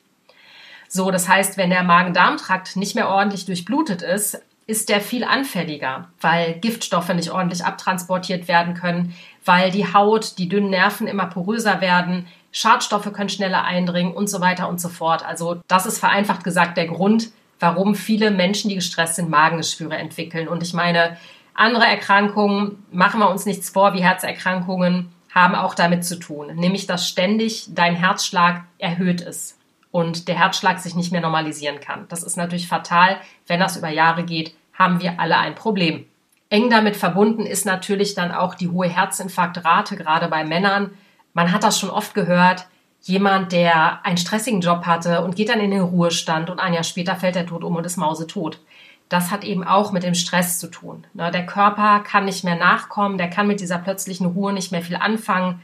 So, 0.89 1.11
das 1.11 1.29
heißt, 1.29 1.57
wenn 1.57 1.71
der 1.71 1.85
Magen-Darm-Trakt 1.85 2.77
nicht 2.77 2.95
mehr 2.95 3.09
ordentlich 3.09 3.45
durchblutet 3.45 4.03
ist, 4.03 4.43
ist 4.67 4.89
der 4.89 5.01
viel 5.01 5.25
anfälliger, 5.25 6.09
weil 6.21 6.55
Giftstoffe 6.55 7.13
nicht 7.15 7.31
ordentlich 7.31 7.65
abtransportiert 7.65 8.49
werden 8.49 8.75
können, 8.75 9.15
weil 9.45 9.71
die 9.71 9.93
Haut, 9.93 10.39
die 10.39 10.49
dünnen 10.49 10.71
Nerven 10.71 11.07
immer 11.07 11.27
poröser 11.27 11.81
werden, 11.81 12.27
Schadstoffe 12.53 13.13
können 13.13 13.29
schneller 13.29 13.65
eindringen 13.65 14.13
und 14.13 14.29
so 14.29 14.41
weiter 14.41 14.69
und 14.69 14.81
so 14.81 14.89
fort. 14.89 15.25
Also 15.25 15.61
das 15.69 15.87
ist 15.87 15.99
vereinfacht 15.99 16.45
gesagt 16.45 16.77
der 16.77 16.87
Grund, 16.87 17.31
warum 17.61 17.95
viele 17.95 18.31
Menschen, 18.31 18.69
die 18.69 18.75
gestresst 18.75 19.17
sind, 19.17 19.31
Magengeschwüre 19.31 19.97
entwickeln. 19.97 20.49
Und 20.49 20.63
ich 20.63 20.73
meine, 20.73 21.17
andere 21.55 21.85
Erkrankungen, 21.85 22.83
machen 22.91 23.21
wir 23.21 23.31
uns 23.31 23.47
nichts 23.47 23.71
vor, 23.71 23.95
wie 23.95 24.03
Herzerkrankungen, 24.03 25.13
haben 25.33 25.55
auch 25.55 25.75
damit 25.75 26.05
zu 26.05 26.19
tun, 26.19 26.57
nämlich 26.57 26.87
dass 26.87 27.09
ständig 27.09 27.67
dein 27.69 27.95
Herzschlag 27.95 28.65
erhöht 28.79 29.21
ist 29.21 29.59
und 29.93 30.29
der 30.29 30.37
Herzschlag 30.37 30.79
sich 30.81 30.95
nicht 30.95 31.13
mehr 31.13 31.21
normalisieren 31.21 31.81
kann. 31.81 32.07
Das 32.09 32.23
ist 32.23 32.37
natürlich 32.37 32.67
fatal. 32.67 33.17
Wenn 33.47 33.61
das 33.61 33.77
über 33.77 33.89
Jahre 33.89 34.25
geht, 34.25 34.55
haben 34.73 35.01
wir 35.01 35.21
alle 35.21 35.37
ein 35.37 35.55
Problem. 35.55 36.07
Eng 36.49 36.69
damit 36.69 36.97
verbunden 36.97 37.47
ist 37.47 37.65
natürlich 37.65 38.15
dann 38.15 38.33
auch 38.33 38.55
die 38.55 38.69
hohe 38.69 38.89
Herzinfarktrate, 38.89 39.97
gerade 39.97 40.29
bei 40.29 40.45
Männern. 40.45 40.91
Man 41.33 41.53
hat 41.53 41.63
das 41.63 41.79
schon 41.79 41.91
oft 41.91 42.15
gehört. 42.15 42.67
Jemand, 43.03 43.53
der 43.53 44.05
einen 44.05 44.19
stressigen 44.19 44.61
Job 44.61 44.85
hatte 44.85 45.23
und 45.23 45.35
geht 45.37 45.49
dann 45.49 45.61
in 45.61 45.71
den 45.71 45.81
Ruhestand 45.81 46.51
und 46.51 46.61
ein 46.61 46.75
Jahr 46.75 46.85
später 46.85 47.17
fällt 47.17 47.37
er 47.37 47.47
tot 47.47 47.65
um 47.65 47.77
und 47.77 47.87
ist 47.87 47.97
mausetot. 47.97 48.61
Das 49.09 49.31
hat 49.31 49.43
eben 49.43 49.65
auch 49.65 49.91
mit 49.91 50.03
dem 50.03 50.15
Stress 50.15 50.59
zu 50.59 50.71
tun. 50.71 51.07
Ne, 51.15 51.31
der 51.31 51.47
Körper 51.47 52.01
kann 52.01 52.27
nicht 52.27 52.45
mehr 52.45 52.57
nachkommen, 52.57 53.19
der 53.19 53.31
kann 53.31 53.47
mit 53.47 53.61
dieser 53.61 53.79
plötzlichen 53.79 54.27
Ruhe 54.27 54.53
nicht 54.53 54.71
mehr 54.71 54.83
viel 54.83 54.97
anfangen 54.97 55.63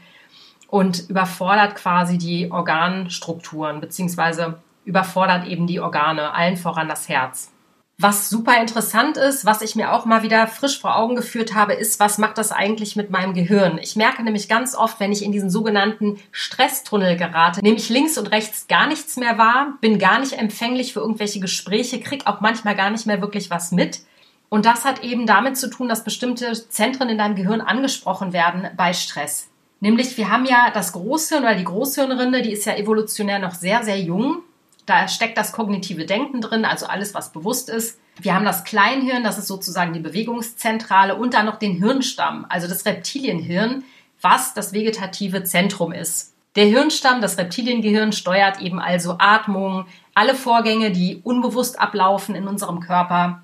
und 0.67 1.09
überfordert 1.09 1.75
quasi 1.75 2.17
die 2.17 2.51
Organstrukturen 2.51 3.79
beziehungsweise 3.79 4.59
überfordert 4.83 5.45
eben 5.45 5.67
die 5.67 5.79
Organe, 5.79 6.33
allen 6.33 6.57
voran 6.57 6.87
das 6.87 7.07
Herz. 7.07 7.53
Was 7.99 8.29
super 8.29 8.61
interessant 8.61 9.17
ist, 9.17 9.43
was 9.43 9.63
ich 9.63 9.75
mir 9.75 9.91
auch 9.91 10.05
mal 10.05 10.21
wieder 10.21 10.45
frisch 10.45 10.79
vor 10.79 10.97
Augen 10.97 11.15
geführt 11.15 11.55
habe, 11.55 11.73
ist, 11.73 11.99
was 11.99 12.19
macht 12.19 12.37
das 12.37 12.51
eigentlich 12.51 12.95
mit 12.95 13.09
meinem 13.09 13.33
Gehirn? 13.33 13.79
Ich 13.81 13.95
merke 13.95 14.21
nämlich 14.21 14.47
ganz 14.47 14.75
oft, 14.75 14.99
wenn 14.99 15.11
ich 15.11 15.23
in 15.23 15.31
diesen 15.31 15.49
sogenannten 15.49 16.19
Stresstunnel 16.31 17.17
gerate, 17.17 17.59
nehme 17.63 17.77
ich 17.77 17.89
links 17.89 18.19
und 18.19 18.27
rechts 18.27 18.67
gar 18.67 18.85
nichts 18.85 19.17
mehr 19.17 19.39
wahr, 19.39 19.79
bin 19.81 19.97
gar 19.97 20.19
nicht 20.19 20.33
empfänglich 20.33 20.93
für 20.93 20.99
irgendwelche 20.99 21.39
Gespräche, 21.39 21.99
krieg 21.99 22.27
auch 22.27 22.39
manchmal 22.39 22.75
gar 22.75 22.91
nicht 22.91 23.07
mehr 23.07 23.19
wirklich 23.19 23.49
was 23.49 23.71
mit. 23.71 24.01
Und 24.49 24.67
das 24.67 24.85
hat 24.85 25.03
eben 25.03 25.25
damit 25.25 25.57
zu 25.57 25.67
tun, 25.67 25.89
dass 25.89 26.03
bestimmte 26.03 26.53
Zentren 26.69 27.09
in 27.09 27.17
deinem 27.17 27.35
Gehirn 27.35 27.61
angesprochen 27.61 28.31
werden 28.31 28.69
bei 28.77 28.93
Stress. 28.93 29.49
Nämlich, 29.79 30.17
wir 30.17 30.29
haben 30.29 30.45
ja 30.45 30.69
das 30.71 30.93
Großhirn 30.93 31.41
oder 31.41 31.55
die 31.55 31.63
Großhirnrinde, 31.63 32.43
die 32.43 32.51
ist 32.51 32.65
ja 32.65 32.75
evolutionär 32.75 33.39
noch 33.39 33.55
sehr, 33.55 33.83
sehr 33.83 33.99
jung. 33.99 34.43
Da 34.87 35.07
steckt 35.09 35.37
das 35.37 35.51
kognitive 35.51 36.05
Denken 36.05 36.39
drin, 36.41 36.65
also 36.65 36.87
alles, 36.87 37.13
was 37.13 37.33
bewusst 37.33 37.69
ist. 37.69 37.99
Wir 38.19 38.33
haben 38.33 38.45
das 38.45 38.63
Kleinhirn, 38.63 39.23
das 39.23 39.37
ist 39.37 39.47
sozusagen 39.47 39.93
die 39.93 39.99
Bewegungszentrale 39.99 41.15
und 41.15 41.33
dann 41.33 41.45
noch 41.45 41.57
den 41.57 41.73
Hirnstamm, 41.73 42.45
also 42.49 42.67
das 42.67 42.85
Reptilienhirn, 42.85 43.83
was 44.21 44.53
das 44.53 44.73
vegetative 44.73 45.43
Zentrum 45.43 45.91
ist. 45.91 46.33
Der 46.55 46.65
Hirnstamm, 46.65 47.21
das 47.21 47.37
Reptiliengehirn, 47.37 48.13
steuert 48.13 48.61
eben 48.61 48.79
also 48.79 49.17
Atmung, 49.19 49.85
alle 50.15 50.33
Vorgänge, 50.33 50.89
die 50.89 51.19
unbewusst 51.21 51.79
ablaufen 51.79 52.33
in 52.33 52.47
unserem 52.47 52.79
Körper. 52.79 53.43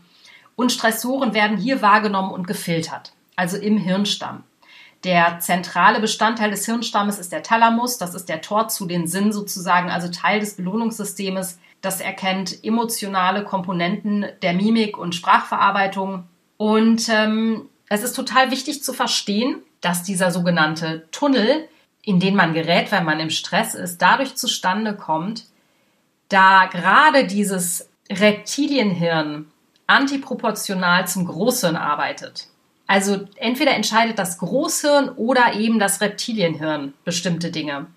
Und 0.55 0.71
Stressoren 0.71 1.33
werden 1.33 1.57
hier 1.57 1.81
wahrgenommen 1.81 2.31
und 2.31 2.47
gefiltert, 2.47 3.11
also 3.35 3.57
im 3.57 3.77
Hirnstamm. 3.77 4.43
Der 5.03 5.39
zentrale 5.39 5.99
Bestandteil 5.99 6.51
des 6.51 6.65
Hirnstammes 6.65 7.19
ist 7.19 7.31
der 7.31 7.43
Thalamus. 7.43 7.97
Das 7.97 8.15
ist 8.15 8.29
der 8.29 8.41
Tor 8.41 8.69
zu 8.69 8.85
den 8.85 9.07
Sinnen 9.07 9.33
sozusagen, 9.33 9.89
also 9.89 10.07
Teil 10.09 10.39
des 10.39 10.55
Belohnungssystems. 10.55 11.59
Das 11.81 11.99
erkennt 11.99 12.63
emotionale 12.63 13.43
Komponenten 13.43 14.25
der 14.41 14.53
Mimik 14.53 14.97
und 14.97 15.13
Sprachverarbeitung. 15.13 16.23
Und 16.55 17.09
ähm, 17.09 17.69
es 17.89 18.03
ist 18.03 18.15
total 18.15 18.51
wichtig 18.51 18.83
zu 18.83 18.93
verstehen, 18.93 19.57
dass 19.81 20.03
dieser 20.03 20.31
sogenannte 20.31 21.05
Tunnel, 21.11 21.67
in 22.01 22.21
den 22.21 22.35
man 22.35 22.53
gerät, 22.53 22.91
wenn 22.93 23.03
man 23.03 23.19
im 23.19 23.29
Stress 23.29 23.75
ist, 23.75 24.01
dadurch 24.01 24.35
zustande 24.35 24.95
kommt, 24.95 25.45
da 26.29 26.67
gerade 26.67 27.27
dieses 27.27 27.89
Reptilienhirn 28.09 29.51
antiproportional 29.87 31.05
zum 31.07 31.25
Großhirn 31.25 31.75
arbeitet. 31.75 32.47
Also 32.93 33.27
entweder 33.37 33.73
entscheidet 33.73 34.19
das 34.19 34.37
Großhirn 34.37 35.09
oder 35.09 35.55
eben 35.55 35.79
das 35.79 35.99
Reptilienhirn 35.99 36.93
bestimmte 37.03 37.49
Dinge. 37.49 37.87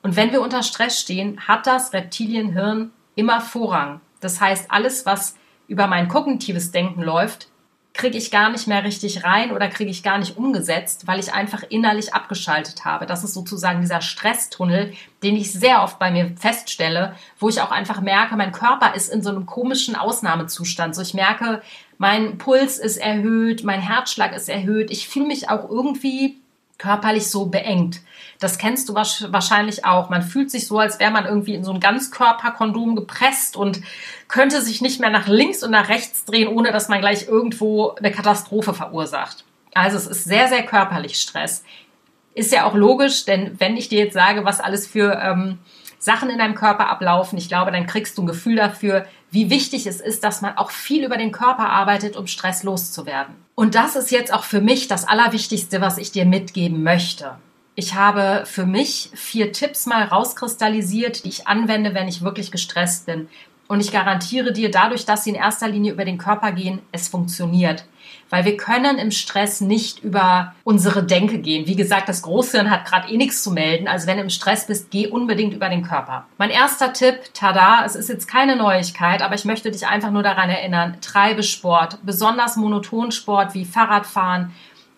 Und 0.00 0.16
wenn 0.16 0.32
wir 0.32 0.40
unter 0.40 0.62
Stress 0.62 0.98
stehen, 0.98 1.46
hat 1.46 1.66
das 1.66 1.92
Reptilienhirn 1.92 2.90
immer 3.16 3.42
Vorrang. 3.42 4.00
Das 4.20 4.40
heißt, 4.40 4.70
alles, 4.70 5.04
was 5.04 5.36
über 5.68 5.88
mein 5.88 6.08
kognitives 6.08 6.70
Denken 6.70 7.02
läuft, 7.02 7.48
kriege 7.92 8.16
ich 8.16 8.30
gar 8.30 8.50
nicht 8.50 8.66
mehr 8.66 8.82
richtig 8.82 9.24
rein 9.24 9.52
oder 9.52 9.68
kriege 9.68 9.90
ich 9.90 10.02
gar 10.02 10.16
nicht 10.16 10.38
umgesetzt, 10.38 11.06
weil 11.06 11.20
ich 11.20 11.34
einfach 11.34 11.62
innerlich 11.68 12.14
abgeschaltet 12.14 12.86
habe. 12.86 13.04
Das 13.04 13.24
ist 13.24 13.34
sozusagen 13.34 13.82
dieser 13.82 14.00
Stresstunnel, 14.00 14.94
den 15.22 15.36
ich 15.36 15.52
sehr 15.52 15.82
oft 15.82 15.98
bei 15.98 16.10
mir 16.10 16.34
feststelle, 16.38 17.14
wo 17.38 17.50
ich 17.50 17.60
auch 17.60 17.72
einfach 17.72 18.00
merke, 18.00 18.36
mein 18.36 18.52
Körper 18.52 18.94
ist 18.94 19.12
in 19.12 19.22
so 19.22 19.28
einem 19.28 19.44
komischen 19.44 19.96
Ausnahmezustand. 19.96 20.94
So 20.94 21.02
ich 21.02 21.12
merke, 21.12 21.60
mein 22.00 22.38
Puls 22.38 22.78
ist 22.78 22.96
erhöht, 22.96 23.62
mein 23.62 23.82
Herzschlag 23.82 24.34
ist 24.34 24.48
erhöht, 24.48 24.90
ich 24.90 25.06
fühle 25.06 25.26
mich 25.26 25.50
auch 25.50 25.68
irgendwie 25.68 26.38
körperlich 26.78 27.28
so 27.28 27.44
beengt. 27.44 28.00
Das 28.38 28.56
kennst 28.56 28.88
du 28.88 28.94
wahrscheinlich 28.94 29.84
auch. 29.84 30.08
Man 30.08 30.22
fühlt 30.22 30.50
sich 30.50 30.66
so, 30.66 30.78
als 30.78 30.98
wäre 30.98 31.10
man 31.10 31.26
irgendwie 31.26 31.52
in 31.52 31.62
so 31.62 31.74
ein 31.74 31.78
Ganzkörperkondom 31.78 32.96
gepresst 32.96 33.54
und 33.54 33.82
könnte 34.28 34.62
sich 34.62 34.80
nicht 34.80 34.98
mehr 34.98 35.10
nach 35.10 35.28
links 35.28 35.62
und 35.62 35.72
nach 35.72 35.90
rechts 35.90 36.24
drehen, 36.24 36.48
ohne 36.48 36.72
dass 36.72 36.88
man 36.88 37.00
gleich 37.00 37.28
irgendwo 37.28 37.90
eine 37.90 38.10
Katastrophe 38.10 38.72
verursacht. 38.72 39.44
Also 39.74 39.98
es 39.98 40.06
ist 40.06 40.24
sehr, 40.24 40.48
sehr 40.48 40.62
körperlich 40.62 41.20
Stress. 41.20 41.64
Ist 42.32 42.50
ja 42.50 42.64
auch 42.64 42.74
logisch, 42.74 43.26
denn 43.26 43.60
wenn 43.60 43.76
ich 43.76 43.90
dir 43.90 43.98
jetzt 43.98 44.14
sage, 44.14 44.46
was 44.46 44.60
alles 44.60 44.86
für 44.86 45.20
ähm, 45.22 45.58
Sachen 45.98 46.30
in 46.30 46.38
deinem 46.38 46.54
Körper 46.54 46.88
ablaufen, 46.88 47.36
ich 47.36 47.48
glaube, 47.48 47.72
dann 47.72 47.86
kriegst 47.86 48.16
du 48.16 48.22
ein 48.22 48.26
Gefühl 48.26 48.56
dafür, 48.56 49.04
wie 49.30 49.50
wichtig 49.50 49.86
es 49.86 50.00
ist, 50.00 50.24
dass 50.24 50.40
man 50.40 50.56
auch 50.56 50.70
viel 50.70 51.04
über 51.04 51.16
den 51.16 51.32
Körper 51.32 51.70
arbeitet, 51.70 52.16
um 52.16 52.26
Stress 52.26 52.62
loszuwerden. 52.62 53.34
Und 53.54 53.74
das 53.74 53.96
ist 53.96 54.10
jetzt 54.10 54.32
auch 54.32 54.44
für 54.44 54.60
mich 54.60 54.88
das 54.88 55.06
Allerwichtigste, 55.06 55.80
was 55.80 55.98
ich 55.98 56.12
dir 56.12 56.24
mitgeben 56.24 56.82
möchte. 56.82 57.36
Ich 57.76 57.94
habe 57.94 58.44
für 58.46 58.66
mich 58.66 59.10
vier 59.14 59.52
Tipps 59.52 59.86
mal 59.86 60.02
rauskristallisiert, 60.02 61.24
die 61.24 61.28
ich 61.28 61.46
anwende, 61.46 61.94
wenn 61.94 62.08
ich 62.08 62.22
wirklich 62.22 62.50
gestresst 62.50 63.06
bin. 63.06 63.28
Und 63.70 63.78
ich 63.78 63.92
garantiere 63.92 64.52
dir, 64.52 64.68
dadurch, 64.68 65.04
dass 65.04 65.22
sie 65.22 65.30
in 65.30 65.36
erster 65.36 65.68
Linie 65.68 65.92
über 65.92 66.04
den 66.04 66.18
Körper 66.18 66.50
gehen, 66.50 66.80
es 66.90 67.06
funktioniert. 67.06 67.84
Weil 68.28 68.44
wir 68.44 68.56
können 68.56 68.98
im 68.98 69.12
Stress 69.12 69.60
nicht 69.60 70.02
über 70.02 70.56
unsere 70.64 71.04
Denke 71.04 71.38
gehen. 71.38 71.68
Wie 71.68 71.76
gesagt, 71.76 72.08
das 72.08 72.22
Großhirn 72.22 72.68
hat 72.68 72.84
gerade 72.84 73.12
eh 73.12 73.16
nichts 73.16 73.44
zu 73.44 73.52
melden. 73.52 73.86
Also 73.86 74.08
wenn 74.08 74.16
du 74.16 74.24
im 74.24 74.30
Stress 74.30 74.66
bist, 74.66 74.90
geh 74.90 75.06
unbedingt 75.06 75.54
über 75.54 75.68
den 75.68 75.84
Körper. 75.84 76.26
Mein 76.36 76.50
erster 76.50 76.92
Tipp, 76.92 77.20
tada, 77.32 77.84
es 77.86 77.94
ist 77.94 78.08
jetzt 78.08 78.26
keine 78.26 78.56
Neuigkeit, 78.56 79.22
aber 79.22 79.36
ich 79.36 79.44
möchte 79.44 79.70
dich 79.70 79.86
einfach 79.86 80.10
nur 80.10 80.24
daran 80.24 80.50
erinnern, 80.50 80.96
treibe 81.00 81.44
Sport, 81.44 81.98
besonders 82.02 82.56
Monotonsport 82.56 83.54
wie 83.54 83.64
Fahrradfahren 83.64 84.50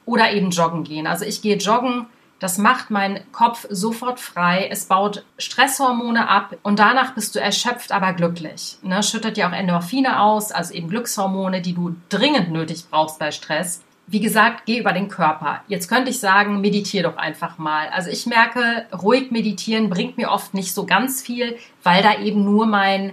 oder 0.07 0.33
eben 0.33 0.49
joggen 0.49 0.85
gehen. 0.85 1.07
Also 1.07 1.27
ich 1.27 1.43
gehe 1.43 1.59
joggen 1.59 2.07
das 2.43 2.59
macht 2.59 2.91
meinen 2.91 3.21
Kopf 3.31 3.67
sofort 3.71 4.19
frei. 4.19 4.67
Es 4.69 4.87
baut 4.87 5.25
Stresshormone 5.39 6.29
ab 6.29 6.57
und 6.65 6.81
danach 6.81 7.15
bist 7.15 7.37
du 7.37 7.41
erschöpft, 7.41 7.93
aber 7.93 8.15
glücklich. 8.15 8.79
Ne? 8.83 9.01
Schüttet 9.05 9.37
ja 9.37 9.49
auch 9.49 9.53
Endorphine 9.53 10.21
aus, 10.21 10.51
also 10.51 10.75
eben 10.75 10.89
Glückshormone, 10.89 11.61
die 11.61 11.73
du 11.73 11.95
dringend 12.09 12.51
nötig 12.51 12.87
brauchst 12.91 13.21
bei 13.21 13.31
Stress. 13.31 13.85
Wie 14.09 14.19
gesagt, 14.19 14.67
geh 14.67 14.81
über 14.81 14.93
den 14.93 15.07
Körper. 15.07 15.63
Jetzt 15.69 15.87
könnte 15.87 16.11
ich 16.11 16.19
sagen, 16.19 16.61
meditiere 16.61 17.05
doch 17.05 17.17
einfach 17.17 17.59
mal. 17.59 17.89
Also 17.91 18.11
ich 18.11 18.27
merke, 18.27 18.87
ruhig 18.93 19.31
meditieren 19.31 19.89
bringt 19.89 20.17
mir 20.17 20.33
oft 20.33 20.53
nicht 20.53 20.75
so 20.75 20.85
ganz 20.85 21.23
viel, 21.23 21.57
weil 21.85 22.03
da 22.03 22.19
eben 22.19 22.43
nur 22.43 22.67
mein 22.67 23.13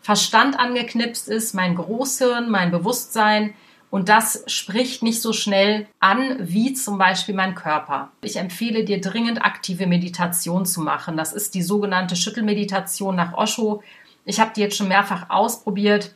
Verstand 0.00 0.58
angeknipst 0.58 1.28
ist, 1.28 1.54
mein 1.54 1.74
Großhirn, 1.74 2.48
mein 2.48 2.70
Bewusstsein 2.70 3.52
und 3.90 4.08
das 4.08 4.44
spricht 4.46 5.02
nicht 5.02 5.20
so 5.20 5.32
schnell 5.32 5.86
an 5.98 6.36
wie 6.38 6.74
zum 6.74 6.96
Beispiel 6.96 7.34
mein 7.34 7.56
Körper. 7.56 8.10
Ich 8.22 8.36
empfehle 8.36 8.84
dir 8.84 9.00
dringend 9.00 9.44
aktive 9.44 9.86
Meditation 9.86 10.64
zu 10.64 10.80
machen. 10.80 11.16
Das 11.16 11.32
ist 11.32 11.54
die 11.54 11.62
sogenannte 11.62 12.14
Schüttelmeditation 12.14 13.16
nach 13.16 13.32
Osho. 13.32 13.82
Ich 14.24 14.38
habe 14.38 14.52
die 14.54 14.60
jetzt 14.60 14.76
schon 14.76 14.88
mehrfach 14.88 15.28
ausprobiert. 15.28 16.14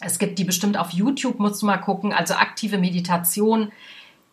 Es 0.00 0.18
gibt 0.18 0.38
die 0.38 0.44
bestimmt 0.44 0.76
auf 0.76 0.90
YouTube, 0.90 1.38
musst 1.40 1.62
du 1.62 1.66
mal 1.66 1.78
gucken. 1.78 2.12
Also 2.12 2.34
aktive 2.34 2.76
Meditation 2.76 3.72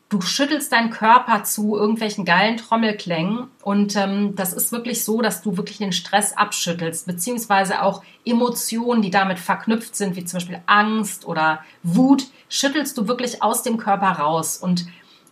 du 0.09 0.21
schüttelst 0.21 0.71
deinen 0.71 0.89
Körper 0.89 1.43
zu 1.43 1.75
irgendwelchen 1.75 2.23
geilen 2.23 2.57
Trommelklängen 2.57 3.47
und 3.61 3.95
ähm, 3.95 4.35
das 4.35 4.53
ist 4.53 4.71
wirklich 4.71 5.03
so, 5.03 5.21
dass 5.21 5.41
du 5.41 5.57
wirklich 5.57 5.79
den 5.79 5.91
Stress 5.91 6.35
abschüttelst, 6.35 7.05
beziehungsweise 7.07 7.81
auch 7.81 8.03
Emotionen, 8.25 9.01
die 9.01 9.11
damit 9.11 9.39
verknüpft 9.39 9.95
sind, 9.95 10.15
wie 10.15 10.23
zum 10.23 10.37
Beispiel 10.37 10.61
Angst 10.65 11.27
oder 11.27 11.59
Wut, 11.83 12.27
schüttelst 12.49 12.97
du 12.97 13.07
wirklich 13.07 13.43
aus 13.43 13.63
dem 13.63 13.77
Körper 13.77 14.11
raus 14.11 14.57
und 14.57 14.85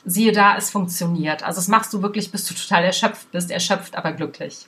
siehe 0.03 0.33
da, 0.33 0.55
es 0.57 0.69
funktioniert. 0.69 1.43
Also 1.43 1.57
das 1.57 1.67
machst 1.67 1.93
du 1.93 2.01
wirklich, 2.01 2.31
bis 2.31 2.45
du 2.45 2.53
total 2.53 2.83
erschöpft 2.83 3.31
bist, 3.31 3.51
erschöpft, 3.51 3.95
aber 3.95 4.11
glücklich. 4.11 4.67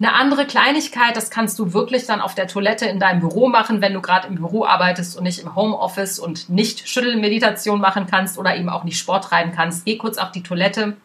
Eine 0.00 0.14
andere 0.14 0.46
Kleinigkeit, 0.46 1.14
das 1.14 1.28
kannst 1.28 1.58
du 1.58 1.74
wirklich 1.74 2.06
dann 2.06 2.22
auf 2.22 2.34
der 2.34 2.46
Toilette 2.46 2.86
in 2.86 2.98
deinem 2.98 3.20
Büro 3.20 3.48
machen, 3.48 3.82
wenn 3.82 3.92
du 3.92 4.00
gerade 4.00 4.28
im 4.28 4.36
Büro 4.36 4.64
arbeitest 4.64 5.14
und 5.14 5.24
nicht 5.24 5.40
im 5.40 5.54
Homeoffice 5.54 6.18
und 6.18 6.48
nicht 6.48 6.88
Schüttelmeditation 6.88 7.82
machen 7.82 8.06
kannst 8.06 8.38
oder 8.38 8.56
eben 8.56 8.70
auch 8.70 8.84
nicht 8.84 8.98
Sport 8.98 9.24
treiben 9.24 9.52
kannst. 9.54 9.84
Geh 9.84 9.98
kurz 9.98 10.16
auf 10.16 10.32
die 10.32 10.42
Toilette 10.42 10.96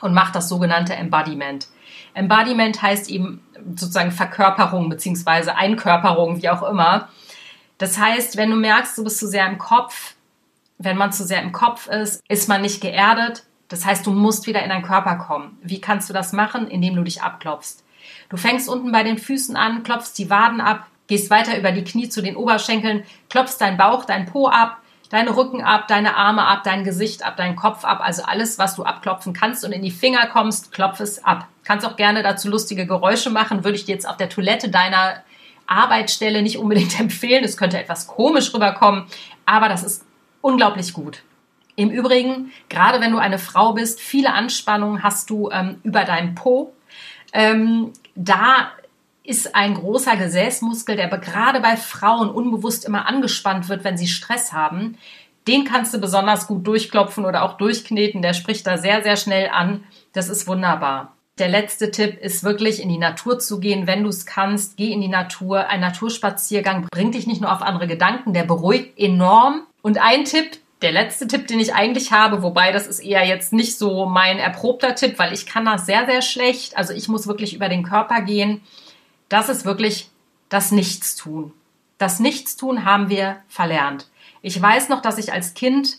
und 0.00 0.14
mach 0.14 0.30
das 0.30 0.48
sogenannte 0.48 0.94
Embodiment. 0.94 1.66
Embodiment 2.14 2.80
heißt 2.80 3.10
eben 3.10 3.42
sozusagen 3.74 4.12
Verkörperung 4.12 4.88
beziehungsweise 4.88 5.56
Einkörperung, 5.56 6.40
wie 6.40 6.48
auch 6.48 6.62
immer. 6.62 7.08
Das 7.78 7.98
heißt, 7.98 8.36
wenn 8.36 8.50
du 8.50 8.56
merkst, 8.56 8.96
du 8.98 9.02
bist 9.02 9.18
zu 9.18 9.26
sehr 9.26 9.48
im 9.48 9.58
Kopf, 9.58 10.14
wenn 10.78 10.96
man 10.96 11.10
zu 11.10 11.24
sehr 11.24 11.42
im 11.42 11.50
Kopf 11.50 11.88
ist, 11.88 12.22
ist 12.28 12.48
man 12.48 12.62
nicht 12.62 12.80
geerdet. 12.80 13.42
Das 13.66 13.84
heißt, 13.84 14.06
du 14.06 14.12
musst 14.12 14.46
wieder 14.46 14.62
in 14.62 14.68
deinen 14.68 14.84
Körper 14.84 15.16
kommen. 15.16 15.58
Wie 15.60 15.80
kannst 15.80 16.08
du 16.08 16.14
das 16.14 16.32
machen? 16.32 16.68
Indem 16.68 16.94
du 16.94 17.02
dich 17.02 17.20
abklopfst. 17.22 17.82
Du 18.28 18.36
fängst 18.36 18.68
unten 18.68 18.92
bei 18.92 19.02
den 19.02 19.18
Füßen 19.18 19.56
an, 19.56 19.82
klopfst 19.82 20.14
die 20.18 20.30
Waden 20.30 20.60
ab, 20.60 20.86
gehst 21.06 21.30
weiter 21.30 21.58
über 21.58 21.72
die 21.72 21.84
Knie 21.84 22.08
zu 22.08 22.22
den 22.22 22.36
Oberschenkeln, 22.36 23.04
klopfst 23.30 23.58
deinen 23.60 23.76
Bauch, 23.76 24.04
deinen 24.04 24.26
Po 24.26 24.48
ab, 24.48 24.78
deinen 25.10 25.28
Rücken 25.28 25.62
ab, 25.62 25.88
deine 25.88 26.16
Arme 26.16 26.46
ab, 26.46 26.62
dein 26.64 26.84
Gesicht 26.84 27.24
ab, 27.24 27.36
deinen 27.36 27.56
Kopf 27.56 27.84
ab, 27.84 28.00
also 28.02 28.22
alles, 28.22 28.58
was 28.58 28.76
du 28.76 28.84
abklopfen 28.84 29.32
kannst 29.32 29.64
und 29.64 29.72
in 29.72 29.82
die 29.82 29.90
Finger 29.90 30.26
kommst, 30.26 30.72
klopf 30.72 31.00
es 31.00 31.24
ab. 31.24 31.48
Kannst 31.64 31.86
auch 31.86 31.96
gerne 31.96 32.22
dazu 32.22 32.48
lustige 32.48 32.86
Geräusche 32.86 33.30
machen, 33.30 33.64
würde 33.64 33.76
ich 33.76 33.84
dir 33.84 33.94
jetzt 33.94 34.08
auf 34.08 34.16
der 34.16 34.28
Toilette 34.28 34.68
deiner 34.68 35.22
Arbeitsstelle 35.66 36.42
nicht 36.42 36.58
unbedingt 36.58 36.98
empfehlen. 37.00 37.44
Es 37.44 37.56
könnte 37.56 37.78
etwas 37.78 38.06
komisch 38.06 38.52
rüberkommen, 38.52 39.04
aber 39.46 39.68
das 39.68 39.82
ist 39.82 40.04
unglaublich 40.40 40.92
gut. 40.92 41.22
Im 41.76 41.90
Übrigen, 41.90 42.50
gerade 42.68 43.00
wenn 43.00 43.12
du 43.12 43.18
eine 43.18 43.38
Frau 43.38 43.72
bist, 43.72 44.00
viele 44.00 44.32
Anspannungen 44.32 45.02
hast 45.04 45.30
du 45.30 45.48
ähm, 45.50 45.78
über 45.84 46.04
deinen 46.04 46.34
Po. 46.34 46.72
Ähm, 47.32 47.92
da 48.14 48.70
ist 49.22 49.54
ein 49.54 49.74
großer 49.74 50.16
Gesäßmuskel, 50.16 50.96
der 50.96 51.08
gerade 51.08 51.60
bei 51.60 51.76
Frauen 51.76 52.30
unbewusst 52.30 52.86
immer 52.86 53.06
angespannt 53.06 53.68
wird, 53.68 53.84
wenn 53.84 53.98
sie 53.98 54.06
Stress 54.06 54.52
haben. 54.52 54.96
Den 55.46 55.64
kannst 55.64 55.92
du 55.92 55.98
besonders 55.98 56.46
gut 56.46 56.66
durchklopfen 56.66 57.24
oder 57.24 57.42
auch 57.42 57.58
durchkneten. 57.58 58.22
Der 58.22 58.34
spricht 58.34 58.66
da 58.66 58.78
sehr, 58.78 59.02
sehr 59.02 59.16
schnell 59.16 59.48
an. 59.50 59.84
Das 60.12 60.28
ist 60.28 60.46
wunderbar. 60.46 61.14
Der 61.38 61.48
letzte 61.48 61.90
Tipp 61.90 62.18
ist 62.20 62.42
wirklich 62.42 62.82
in 62.82 62.88
die 62.88 62.98
Natur 62.98 63.38
zu 63.38 63.60
gehen, 63.60 63.86
wenn 63.86 64.02
du 64.02 64.08
es 64.08 64.26
kannst. 64.26 64.76
Geh 64.76 64.92
in 64.92 65.00
die 65.00 65.08
Natur. 65.08 65.68
Ein 65.68 65.80
Naturspaziergang 65.80 66.86
bringt 66.90 67.14
dich 67.14 67.26
nicht 67.26 67.40
nur 67.40 67.52
auf 67.52 67.62
andere 67.62 67.86
Gedanken, 67.86 68.32
der 68.32 68.44
beruhigt 68.44 68.98
enorm. 68.98 69.62
Und 69.80 69.98
ein 69.98 70.24
Tipp, 70.24 70.58
der 70.82 70.92
letzte 70.92 71.26
Tipp, 71.26 71.46
den 71.48 71.58
ich 71.58 71.74
eigentlich 71.74 72.12
habe, 72.12 72.42
wobei 72.42 72.70
das 72.70 72.86
ist 72.86 73.00
eher 73.00 73.24
jetzt 73.26 73.52
nicht 73.52 73.76
so 73.76 74.06
mein 74.06 74.38
erprobter 74.38 74.94
Tipp, 74.94 75.18
weil 75.18 75.32
ich 75.32 75.46
kann 75.46 75.64
das 75.64 75.86
sehr, 75.86 76.06
sehr 76.06 76.22
schlecht. 76.22 76.76
Also 76.76 76.92
ich 76.92 77.08
muss 77.08 77.26
wirklich 77.26 77.54
über 77.54 77.68
den 77.68 77.82
Körper 77.82 78.20
gehen. 78.20 78.62
Das 79.28 79.48
ist 79.48 79.64
wirklich 79.64 80.10
das 80.48 80.70
Nichtstun. 80.70 81.52
Das 81.98 82.20
Nichtstun 82.20 82.84
haben 82.84 83.08
wir 83.08 83.38
verlernt. 83.48 84.08
Ich 84.40 84.60
weiß 84.60 84.88
noch, 84.88 85.02
dass 85.02 85.18
ich 85.18 85.32
als 85.32 85.54
Kind 85.54 85.98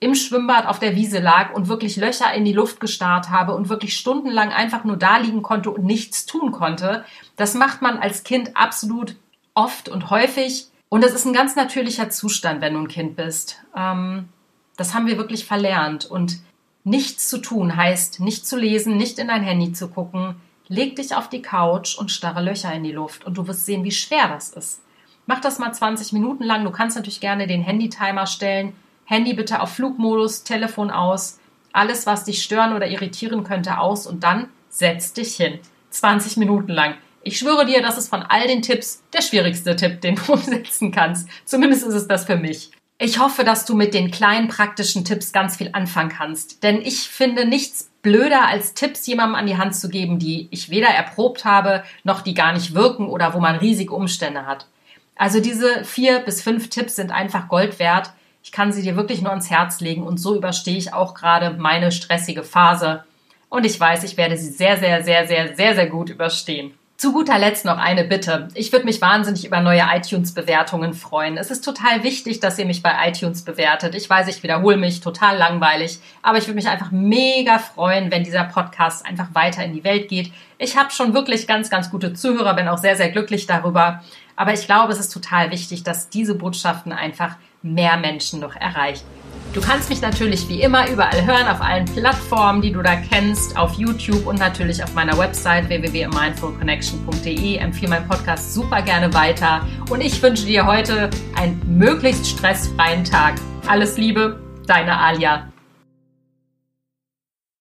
im 0.00 0.14
Schwimmbad 0.14 0.66
auf 0.66 0.78
der 0.78 0.94
Wiese 0.94 1.18
lag 1.18 1.54
und 1.54 1.68
wirklich 1.68 1.96
Löcher 1.96 2.32
in 2.32 2.44
die 2.44 2.52
Luft 2.52 2.80
gestarrt 2.80 3.30
habe 3.30 3.54
und 3.54 3.68
wirklich 3.68 3.96
stundenlang 3.96 4.50
einfach 4.50 4.84
nur 4.84 4.96
da 4.96 5.18
liegen 5.18 5.42
konnte 5.42 5.70
und 5.70 5.84
nichts 5.84 6.26
tun 6.26 6.52
konnte. 6.52 7.04
Das 7.36 7.54
macht 7.54 7.82
man 7.82 7.98
als 7.98 8.22
Kind 8.22 8.56
absolut 8.56 9.16
oft 9.54 9.88
und 9.88 10.10
häufig. 10.10 10.66
Und 10.88 11.04
das 11.04 11.12
ist 11.12 11.26
ein 11.26 11.32
ganz 11.32 11.54
natürlicher 11.56 12.10
Zustand, 12.10 12.60
wenn 12.60 12.74
du 12.74 12.80
ein 12.80 12.88
Kind 12.88 13.16
bist. 13.16 13.56
Ähm, 13.76 14.28
das 14.76 14.94
haben 14.94 15.06
wir 15.06 15.18
wirklich 15.18 15.44
verlernt. 15.44 16.06
Und 16.06 16.38
nichts 16.84 17.28
zu 17.28 17.38
tun 17.38 17.76
heißt, 17.76 18.20
nicht 18.20 18.46
zu 18.46 18.56
lesen, 18.56 18.96
nicht 18.96 19.18
in 19.18 19.28
dein 19.28 19.42
Handy 19.42 19.72
zu 19.72 19.88
gucken. 19.88 20.36
Leg 20.68 20.96
dich 20.96 21.14
auf 21.14 21.28
die 21.28 21.42
Couch 21.42 21.96
und 21.98 22.10
starre 22.10 22.42
Löcher 22.42 22.72
in 22.72 22.84
die 22.84 22.92
Luft 22.92 23.24
und 23.24 23.38
du 23.38 23.46
wirst 23.46 23.66
sehen, 23.66 23.84
wie 23.84 23.90
schwer 23.90 24.28
das 24.28 24.50
ist. 24.50 24.82
Mach 25.26 25.40
das 25.40 25.58
mal 25.58 25.72
20 25.72 26.12
Minuten 26.12 26.44
lang. 26.44 26.64
Du 26.64 26.70
kannst 26.70 26.96
natürlich 26.96 27.20
gerne 27.20 27.46
den 27.46 27.62
Handy-Timer 27.62 28.26
stellen. 28.26 28.74
Handy 29.04 29.34
bitte 29.34 29.60
auf 29.60 29.74
Flugmodus, 29.74 30.44
Telefon 30.44 30.90
aus. 30.90 31.38
Alles, 31.72 32.06
was 32.06 32.24
dich 32.24 32.42
stören 32.42 32.74
oder 32.74 32.88
irritieren 32.88 33.44
könnte, 33.44 33.78
aus 33.78 34.06
und 34.06 34.24
dann 34.24 34.48
setz 34.70 35.12
dich 35.12 35.36
hin. 35.36 35.58
20 35.90 36.38
Minuten 36.38 36.72
lang. 36.72 36.94
Ich 37.28 37.40
schwöre 37.40 37.66
dir, 37.66 37.82
das 37.82 37.98
ist 37.98 38.08
von 38.08 38.22
all 38.22 38.46
den 38.46 38.62
Tipps 38.62 39.02
der 39.12 39.20
schwierigste 39.20 39.76
Tipp, 39.76 40.00
den 40.00 40.14
du 40.14 40.32
umsetzen 40.32 40.90
kannst. 40.90 41.28
Zumindest 41.44 41.86
ist 41.86 41.92
es 41.92 42.08
das 42.08 42.24
für 42.24 42.36
mich. 42.36 42.70
Ich 42.96 43.18
hoffe, 43.18 43.44
dass 43.44 43.66
du 43.66 43.76
mit 43.76 43.92
den 43.92 44.10
kleinen 44.10 44.48
praktischen 44.48 45.04
Tipps 45.04 45.30
ganz 45.30 45.58
viel 45.58 45.68
anfangen 45.74 46.08
kannst, 46.08 46.62
denn 46.62 46.80
ich 46.80 47.00
finde 47.00 47.44
nichts 47.44 47.90
blöder 48.00 48.46
als 48.46 48.72
Tipps 48.72 49.06
jemandem 49.06 49.34
an 49.34 49.46
die 49.46 49.58
Hand 49.58 49.76
zu 49.76 49.90
geben, 49.90 50.18
die 50.18 50.48
ich 50.50 50.70
weder 50.70 50.88
erprobt 50.88 51.44
habe, 51.44 51.84
noch 52.02 52.22
die 52.22 52.32
gar 52.32 52.54
nicht 52.54 52.74
wirken 52.74 53.08
oder 53.10 53.34
wo 53.34 53.40
man 53.40 53.56
riesige 53.56 53.94
Umstände 53.94 54.46
hat. 54.46 54.66
Also 55.14 55.40
diese 55.40 55.84
vier 55.84 56.20
bis 56.20 56.40
fünf 56.40 56.70
Tipps 56.70 56.96
sind 56.96 57.12
einfach 57.12 57.48
Gold 57.48 57.78
wert. 57.78 58.10
Ich 58.42 58.52
kann 58.52 58.72
sie 58.72 58.80
dir 58.82 58.96
wirklich 58.96 59.20
nur 59.20 59.32
ans 59.32 59.50
Herz 59.50 59.80
legen 59.80 60.02
und 60.02 60.16
so 60.16 60.34
überstehe 60.34 60.78
ich 60.78 60.94
auch 60.94 61.12
gerade 61.12 61.58
meine 61.58 61.92
stressige 61.92 62.42
Phase. 62.42 63.04
Und 63.50 63.66
ich 63.66 63.78
weiß, 63.78 64.02
ich 64.04 64.16
werde 64.16 64.38
sie 64.38 64.48
sehr, 64.48 64.78
sehr, 64.78 65.04
sehr, 65.04 65.26
sehr, 65.26 65.54
sehr, 65.54 65.74
sehr 65.74 65.86
gut 65.88 66.08
überstehen. 66.08 66.72
Zu 67.00 67.12
guter 67.12 67.38
Letzt 67.38 67.64
noch 67.64 67.78
eine 67.78 68.02
Bitte. 68.02 68.48
Ich 68.54 68.72
würde 68.72 68.84
mich 68.84 69.00
wahnsinnig 69.00 69.46
über 69.46 69.60
neue 69.60 69.84
iTunes-Bewertungen 69.94 70.94
freuen. 70.94 71.36
Es 71.36 71.52
ist 71.52 71.64
total 71.64 72.02
wichtig, 72.02 72.40
dass 72.40 72.58
ihr 72.58 72.66
mich 72.66 72.82
bei 72.82 72.92
iTunes 73.06 73.42
bewertet. 73.42 73.94
Ich 73.94 74.10
weiß, 74.10 74.26
ich 74.26 74.42
wiederhole 74.42 74.76
mich, 74.76 74.98
total 74.98 75.36
langweilig, 75.36 76.00
aber 76.22 76.38
ich 76.38 76.48
würde 76.48 76.56
mich 76.56 76.66
einfach 76.66 76.90
mega 76.90 77.60
freuen, 77.60 78.10
wenn 78.10 78.24
dieser 78.24 78.42
Podcast 78.42 79.06
einfach 79.06 79.32
weiter 79.32 79.64
in 79.64 79.74
die 79.74 79.84
Welt 79.84 80.08
geht. 80.08 80.32
Ich 80.58 80.76
habe 80.76 80.90
schon 80.90 81.14
wirklich 81.14 81.46
ganz, 81.46 81.70
ganz 81.70 81.88
gute 81.88 82.14
Zuhörer, 82.14 82.54
bin 82.54 82.66
auch 82.66 82.78
sehr, 82.78 82.96
sehr 82.96 83.10
glücklich 83.10 83.46
darüber. 83.46 84.02
Aber 84.34 84.52
ich 84.52 84.66
glaube, 84.66 84.92
es 84.92 84.98
ist 84.98 85.10
total 85.10 85.52
wichtig, 85.52 85.84
dass 85.84 86.08
diese 86.08 86.34
Botschaften 86.34 86.90
einfach 86.90 87.36
mehr 87.62 87.96
Menschen 87.96 88.40
noch 88.40 88.56
erreichen. 88.56 89.06
Du 89.54 89.60
kannst 89.62 89.88
mich 89.88 90.00
natürlich 90.02 90.48
wie 90.48 90.60
immer 90.60 90.88
überall 90.88 91.24
hören, 91.24 91.48
auf 91.48 91.60
allen 91.60 91.86
Plattformen, 91.86 92.60
die 92.60 92.70
du 92.70 92.82
da 92.82 92.96
kennst, 92.96 93.56
auf 93.56 93.72
YouTube 93.74 94.26
und 94.26 94.38
natürlich 94.38 94.84
auf 94.84 94.94
meiner 94.94 95.16
Website 95.18 95.68
www.mindfulconnection.de. 95.68 97.56
Empfehle 97.56 97.90
meinen 97.90 98.06
Podcast 98.06 98.54
super 98.54 98.82
gerne 98.82 99.12
weiter 99.14 99.66
und 99.90 100.00
ich 100.00 100.22
wünsche 100.22 100.44
dir 100.44 100.66
heute 100.66 101.10
einen 101.34 101.60
möglichst 101.66 102.28
stressfreien 102.28 103.04
Tag. 103.04 103.34
Alles 103.66 103.96
Liebe, 103.96 104.38
deine 104.66 104.98
Alia. 104.98 105.48